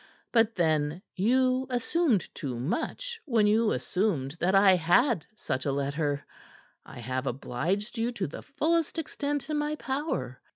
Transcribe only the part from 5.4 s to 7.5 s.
a letter. I have